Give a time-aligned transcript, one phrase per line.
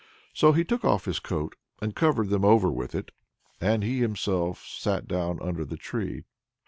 [0.33, 3.11] So he took off his coat and covered them over with it,
[3.59, 6.23] and he himself sat down under the tree.